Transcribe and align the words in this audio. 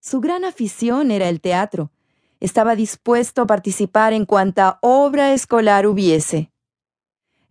Su 0.00 0.20
gran 0.20 0.44
afición 0.44 1.12
era 1.12 1.28
el 1.28 1.40
teatro. 1.40 1.92
Estaba 2.40 2.74
dispuesto 2.74 3.42
a 3.42 3.46
participar 3.46 4.12
en 4.12 4.26
cuanta 4.26 4.78
obra 4.82 5.32
escolar 5.32 5.86
hubiese. 5.86 6.50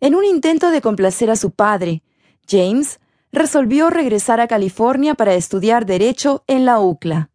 En 0.01 0.15
un 0.15 0.25
intento 0.25 0.71
de 0.71 0.81
complacer 0.81 1.31
a 1.31 1.38
su 1.38 1.51
padre, 1.51 2.04
James 2.49 2.99
resolvió 3.31 3.89
regresar 3.89 4.41
a 4.41 4.47
California 4.47 5.15
para 5.15 5.36
estudiar 5.36 5.86
Derecho 5.86 6.43
en 6.47 6.65
la 6.65 6.81
UCLA. 6.81 7.29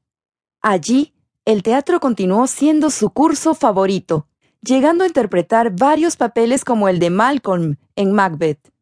Allí, 0.60 1.14
el 1.46 1.62
teatro 1.62 2.00
continuó 2.00 2.46
siendo 2.48 2.90
su 2.90 3.10
curso 3.10 3.54
favorito, 3.54 4.28
llegando 4.60 5.04
a 5.04 5.06
interpretar 5.06 5.74
varios 5.74 6.16
papeles 6.16 6.66
como 6.66 6.88
el 6.88 6.98
de 6.98 7.08
Malcolm 7.08 7.76
en 7.96 8.12
Macbeth. 8.12 8.72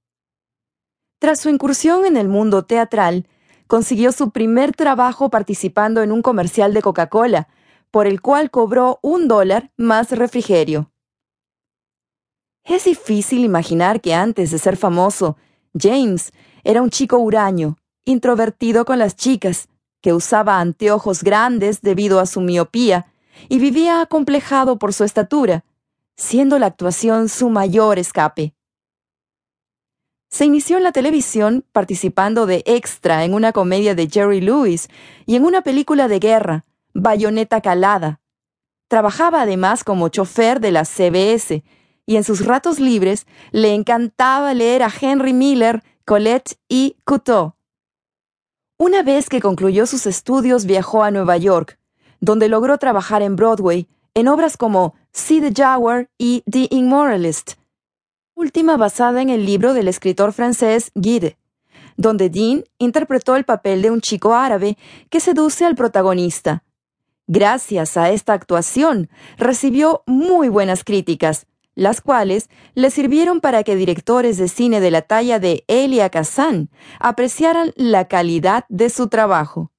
Tras 1.21 1.39
su 1.39 1.51
incursión 1.51 2.05
en 2.05 2.17
el 2.17 2.29
mundo 2.29 2.65
teatral, 2.65 3.27
consiguió 3.69 4.11
su 4.11 4.31
primer 4.31 4.75
trabajo 4.75 5.31
participando 5.31 6.03
en 6.03 6.11
un 6.11 6.23
comercial 6.23 6.75
de 6.75 6.83
Coca-Cola, 6.83 7.49
por 7.93 8.07
el 8.07 8.21
cual 8.21 8.51
cobró 8.51 8.99
un 9.03 9.29
dólar 9.29 9.71
más 9.77 10.11
refrigerio. 10.11 10.91
Es 12.65 12.85
difícil 12.85 13.45
imaginar 13.45 14.01
que 14.01 14.15
antes 14.15 14.51
de 14.51 14.59
ser 14.59 14.77
famoso, 14.77 15.37
James 15.79 16.33
era 16.65 16.83
un 16.83 16.91
chico 16.91 17.19
huraño, 17.19 17.77
introvertido 18.05 18.85
con 18.85 18.99
las 18.99 19.17
chicas, 19.17 19.69
que 20.01 20.13
usaba 20.13 20.61
anteojos 20.61 21.23
grandes 21.23 21.81
debido 21.81 22.21
a 22.21 22.27
su 22.27 22.41
miopía 22.41 23.07
y 23.49 23.59
vivía 23.59 24.01
acomplejado 24.01 24.79
por 24.79 24.93
su 24.93 25.05
estatura, 25.05 25.65
siendo 26.17 26.59
la 26.59 26.67
actuación 26.67 27.29
su 27.29 27.51
mayor 27.51 27.99
escape. 27.99 28.55
Se 30.39 30.45
inició 30.45 30.77
en 30.77 30.85
la 30.85 30.93
televisión 30.93 31.65
participando 31.73 32.47
de 32.47 32.63
extra 32.65 33.25
en 33.25 33.35
una 33.35 33.53
comedia 33.53 33.97
de 33.97 34.09
Jerry 34.09 34.41
Lewis 34.41 34.89
y 35.27 35.35
en 35.35 35.45
una 35.45 35.63
película 35.63 36.07
de 36.07 36.21
guerra, 36.21 36.65
Bayoneta 36.95 37.61
Calada. 37.61 38.21
Trabajaba 38.87 39.43
además 39.43 39.83
como 39.83 40.11
chofer 40.11 40.61
de 40.61 40.71
la 40.71 40.85
CBS 40.85 41.65
y 42.07 42.15
en 42.15 42.23
sus 42.23 42.47
ratos 42.47 42.79
libres 42.79 43.27
le 43.51 43.75
encantaba 43.75 44.55
leer 44.55 44.85
a 44.85 44.93
Henry 45.01 45.33
Miller, 45.33 45.83
Colette 46.05 46.57
y 46.69 46.95
Couteau. 47.05 47.57
Una 48.79 49.03
vez 49.03 49.29
que 49.29 49.41
concluyó 49.41 49.87
sus 49.87 50.07
estudios 50.07 50.67
viajó 50.67 51.03
a 51.03 51.11
Nueva 51.11 51.37
York, 51.37 51.81
donde 52.21 52.49
logró 52.49 52.79
trabajar 52.79 53.23
en 53.23 53.35
Broadway 53.35 53.89
en 54.15 54.29
obras 54.29 54.57
como 54.57 54.95
See 55.11 55.41
the 55.41 55.53
Jaguar 55.53 56.09
y 56.17 56.45
The 56.49 56.69
Immoralist, 56.71 57.55
última 58.39 58.77
basada 58.77 59.21
en 59.21 59.31
el 59.31 59.45
libro 59.45 59.75
del 59.75 59.89
escritor 59.89 60.33
francés 60.33 60.93
Guide, 60.95 61.37
donde 61.97 62.31
Dean 62.31 62.63
interpretó 62.79 63.35
el 63.35 63.45
papel 63.45 63.83
de 63.83 63.91
un 63.91 64.01
chico 64.01 64.33
árabe 64.33 64.79
que 65.11 65.19
seduce 65.19 65.65
al 65.65 65.75
protagonista. 65.75 66.63
Gracias 67.27 67.97
a 67.97 68.11
esta 68.11 68.35
actuación, 68.35 69.11
recibió 69.39 70.05
muy 70.07 70.49
buenas 70.49 70.85
críticas, 70.85 71.47
las 71.75 72.01
cuales 72.01 72.49
le 72.75 72.91
sirvieron 72.91 73.41
para 73.41 73.65
que 73.65 73.75
directores 73.75 74.37
de 74.39 74.47
cine 74.47 74.81
de 74.81 74.93
la 74.93 75.03
talla 75.03 75.41
de 75.41 75.65
Elia 75.67 76.09
Kazan 76.09 76.71
apreciaran 77.01 77.73
la 77.75 78.07
calidad 78.07 78.67
de 78.69 78.89
su 78.89 79.09
trabajo. 79.09 79.73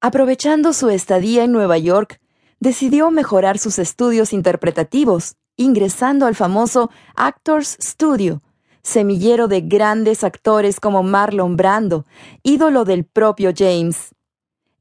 Aprovechando 0.00 0.72
su 0.72 0.90
estadía 0.90 1.42
en 1.42 1.50
Nueva 1.50 1.76
York, 1.76 2.20
decidió 2.60 3.10
mejorar 3.10 3.58
sus 3.58 3.80
estudios 3.80 4.32
interpretativos, 4.32 5.36
ingresando 5.56 6.26
al 6.26 6.34
famoso 6.34 6.90
Actors 7.14 7.76
Studio, 7.80 8.42
semillero 8.82 9.48
de 9.48 9.62
grandes 9.62 10.22
actores 10.24 10.80
como 10.80 11.02
Marlon 11.02 11.56
Brando, 11.56 12.04
ídolo 12.42 12.84
del 12.84 13.04
propio 13.04 13.52
James. 13.56 14.14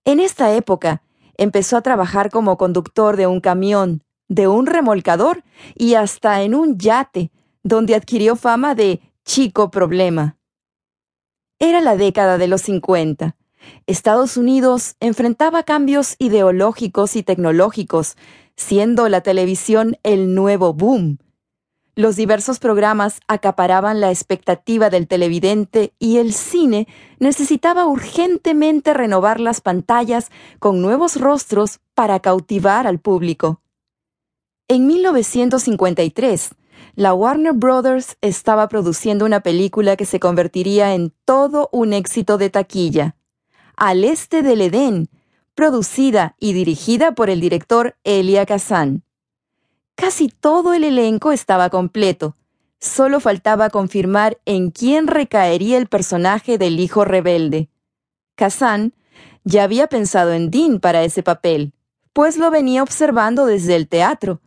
En 0.03 0.19
esta 0.19 0.53
época, 0.53 1.01
empezó 1.37 1.77
a 1.77 1.81
trabajar 1.81 2.29
como 2.29 2.57
conductor 2.57 3.17
de 3.17 3.27
un 3.27 3.41
camión, 3.41 4.03
de 4.27 4.47
un 4.47 4.65
remolcador 4.65 5.43
y 5.75 5.95
hasta 5.95 6.41
en 6.41 6.55
un 6.55 6.77
yate, 6.77 7.31
donde 7.63 7.95
adquirió 7.95 8.35
fama 8.35 8.75
de 8.75 9.01
chico 9.23 9.71
problema. 9.71 10.37
Era 11.59 11.81
la 11.81 11.95
década 11.95 12.37
de 12.37 12.47
los 12.47 12.61
50. 12.61 13.35
Estados 13.87 14.37
Unidos 14.37 14.95
enfrentaba 14.99 15.63
cambios 15.63 16.15
ideológicos 16.19 17.15
y 17.15 17.23
tecnológicos, 17.23 18.17
siendo 18.55 19.09
la 19.09 19.21
televisión 19.21 19.97
el 20.03 20.33
nuevo 20.33 20.73
boom. 20.73 21.17
Los 21.97 22.17
diversos 22.17 22.59
programas 22.59 23.21
acaparaban 23.27 24.01
la 24.01 24.09
expectativa 24.09 24.89
del 24.89 25.07
televidente 25.07 25.93
y 25.97 26.17
el 26.17 26.33
cine 26.33 26.87
necesitaba 27.19 27.85
urgentemente 27.85 28.93
renovar 28.93 29.39
las 29.39 29.61
pantallas 29.61 30.29
con 30.59 30.81
nuevos 30.81 31.15
rostros 31.15 31.79
para 31.93 32.19
cautivar 32.19 32.85
al 32.85 32.99
público. 32.99 33.61
En 34.67 34.87
1953, 34.87 36.49
la 36.95 37.13
Warner 37.13 37.53
Brothers 37.53 38.17
estaba 38.19 38.67
produciendo 38.67 39.25
una 39.25 39.39
película 39.39 39.95
que 39.95 40.05
se 40.05 40.19
convertiría 40.19 40.95
en 40.95 41.13
todo 41.23 41.69
un 41.71 41.93
éxito 41.93 42.37
de 42.37 42.49
taquilla, 42.49 43.15
Al 43.77 44.05
Este 44.05 44.41
del 44.41 44.61
Edén, 44.61 45.09
producida 45.53 46.35
y 46.39 46.53
dirigida 46.53 47.13
por 47.13 47.29
el 47.29 47.41
director 47.41 47.97
Elia 48.05 48.45
Kazan. 48.45 49.03
Casi 49.95 50.29
todo 50.29 50.73
el 50.73 50.85
elenco 50.85 51.31
estaba 51.33 51.69
completo, 51.69 52.35
solo 52.79 53.19
faltaba 53.19 53.69
confirmar 53.69 54.37
en 54.45 54.71
quién 54.71 55.07
recaería 55.07 55.77
el 55.77 55.87
personaje 55.87 56.57
del 56.57 56.79
hijo 56.79 57.03
rebelde. 57.03 57.69
Kazan 58.35 58.93
ya 59.43 59.63
había 59.63 59.87
pensado 59.87 60.33
en 60.33 60.51
Dean 60.51 60.79
para 60.79 61.03
ese 61.03 61.21
papel, 61.21 61.73
pues 62.13 62.37
lo 62.37 62.51
venía 62.51 62.81
observando 62.81 63.45
desde 63.45 63.75
el 63.75 63.89
teatro, 63.89 64.41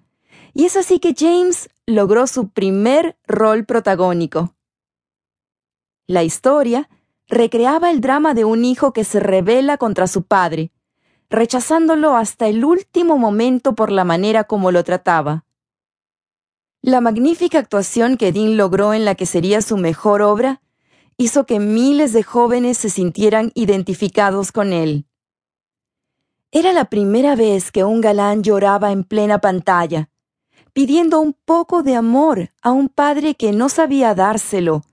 y 0.54 0.64
es 0.64 0.76
así 0.76 1.00
que 1.00 1.14
James 1.16 1.68
logró 1.86 2.26
su 2.26 2.48
primer 2.48 3.18
rol 3.26 3.66
protagónico. 3.66 4.54
La 6.06 6.24
historia 6.24 6.88
recreaba 7.28 7.90
el 7.90 8.00
drama 8.00 8.34
de 8.34 8.44
un 8.44 8.64
hijo 8.64 8.92
que 8.92 9.04
se 9.04 9.20
rebela 9.20 9.76
contra 9.76 10.06
su 10.06 10.22
padre, 10.22 10.72
rechazándolo 11.30 12.16
hasta 12.16 12.48
el 12.48 12.64
último 12.64 13.18
momento 13.18 13.74
por 13.74 13.92
la 13.92 14.04
manera 14.04 14.44
como 14.44 14.72
lo 14.72 14.82
trataba. 14.82 15.44
La 16.80 17.00
magnífica 17.00 17.58
actuación 17.58 18.16
que 18.16 18.32
Dean 18.32 18.56
logró 18.56 18.94
en 18.94 19.04
la 19.04 19.14
que 19.14 19.26
sería 19.26 19.60
su 19.60 19.76
mejor 19.76 20.22
obra 20.22 20.62
hizo 21.16 21.44
que 21.44 21.58
miles 21.58 22.12
de 22.12 22.22
jóvenes 22.22 22.78
se 22.78 22.88
sintieran 22.88 23.50
identificados 23.54 24.52
con 24.52 24.72
él. 24.72 25.06
Era 26.50 26.72
la 26.72 26.86
primera 26.86 27.34
vez 27.34 27.72
que 27.72 27.84
un 27.84 28.00
galán 28.00 28.42
lloraba 28.42 28.92
en 28.92 29.04
plena 29.04 29.40
pantalla, 29.40 30.08
pidiendo 30.72 31.20
un 31.20 31.34
poco 31.44 31.82
de 31.82 31.96
amor 31.96 32.52
a 32.62 32.70
un 32.70 32.88
padre 32.88 33.34
que 33.34 33.52
no 33.52 33.68
sabía 33.68 34.14
dárselo. 34.14 34.84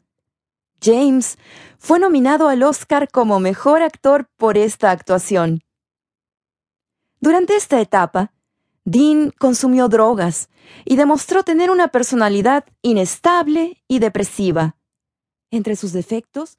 James 0.81 1.37
fue 1.77 1.99
nominado 1.99 2.47
al 2.47 2.63
Oscar 2.63 3.09
como 3.11 3.39
mejor 3.39 3.81
actor 3.81 4.27
por 4.37 4.57
esta 4.57 4.91
actuación. 4.91 5.63
Durante 7.19 7.55
esta 7.55 7.79
etapa, 7.81 8.31
Dean 8.83 9.31
consumió 9.39 9.87
drogas 9.87 10.49
y 10.85 10.95
demostró 10.95 11.43
tener 11.43 11.71
una 11.71 11.87
personalidad 11.87 12.65
inestable 12.81 13.83
y 13.87 13.99
depresiva. 13.99 14.77
Entre 15.49 15.75
sus 15.75 15.91
defectos 15.91 16.57